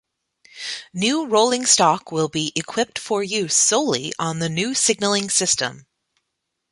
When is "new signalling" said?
4.49-5.29